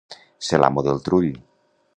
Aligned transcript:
Ser 0.47 0.59
l'amo 0.63 0.85
del 0.89 1.05
trull. 1.09 1.31